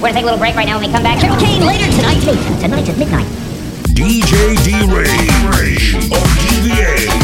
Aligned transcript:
We're 0.00 0.08
gonna 0.08 0.14
take 0.14 0.22
a 0.22 0.32
little 0.32 0.38
break 0.38 0.54
right 0.56 0.64
now. 0.64 0.78
When 0.78 0.88
we 0.88 0.92
come 0.94 1.02
back, 1.02 1.20
Triple 1.20 1.36
Kane 1.36 1.60
later 1.60 1.84
tonight. 1.92 2.20
Tonight 2.58 2.88
at 2.88 2.96
midnight. 2.96 3.26
DJ 3.92 4.56
D 4.64 4.72
Rage 4.88 5.94
of 6.08 6.24
DBA 6.40 7.19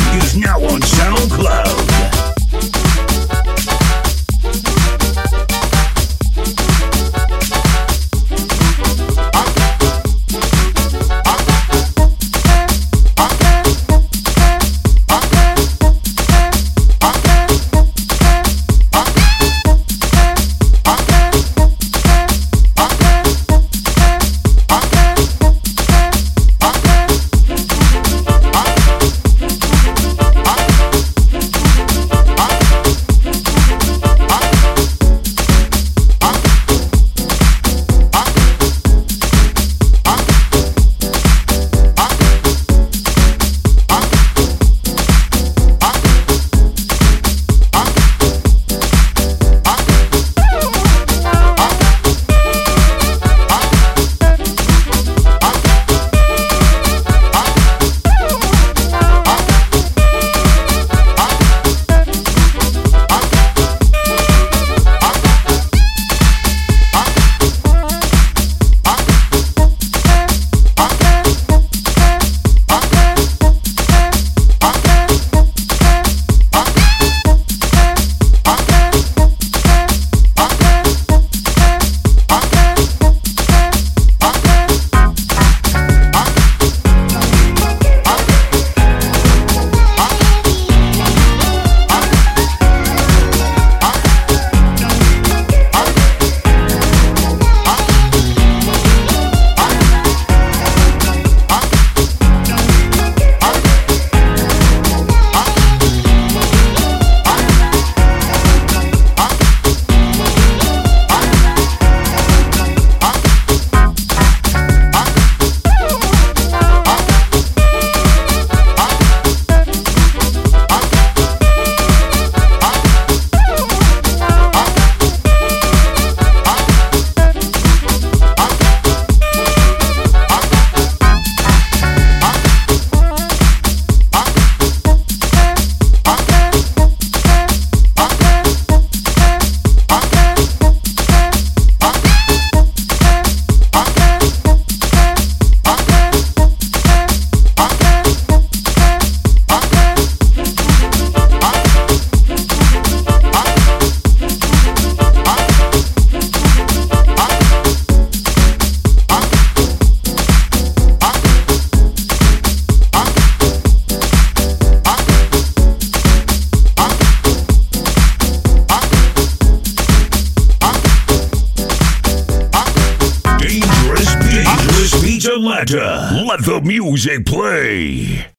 Let 176.29 176.45
the 176.45 176.61
music 176.63 177.27
play. 177.27 178.36